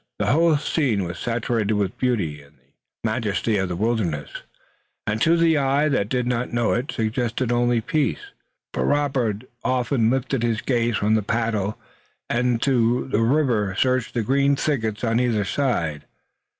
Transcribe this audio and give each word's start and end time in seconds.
The 0.17 0.31
whole 0.31 0.57
scene 0.57 1.03
was 1.03 1.19
saturated 1.19 1.73
with 1.73 1.91
the 1.91 1.97
beauty 1.97 2.41
and 2.41 2.57
the 2.57 2.61
majesty 3.07 3.57
of 3.57 3.69
the 3.69 3.75
wilderness, 3.75 4.31
and 5.05 5.21
to 5.21 5.37
the 5.37 5.59
eye 5.59 5.89
that 5.89 6.09
did 6.09 6.25
not 6.25 6.51
know 6.51 6.73
it 6.73 6.91
suggested 6.91 7.51
only 7.51 7.81
peace. 7.81 8.31
But 8.73 8.85
Robert 8.85 9.43
often 9.63 10.09
lifted 10.09 10.41
his 10.41 10.61
gaze 10.61 10.97
from 10.97 11.13
the 11.13 11.21
paddle 11.21 11.77
and 12.31 12.59
the 12.59 12.77
river 13.21 13.75
to 13.75 13.79
search 13.79 14.11
the 14.13 14.23
green 14.23 14.55
thickets 14.55 15.03
on 15.03 15.19
either 15.19 15.45
side. 15.45 16.05